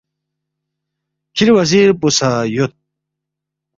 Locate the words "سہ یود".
2.17-2.73